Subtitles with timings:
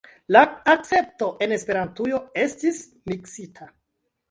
[0.35, 0.39] La
[0.71, 2.83] akcepto en Esperantujo estis…
[3.15, 3.71] miksita.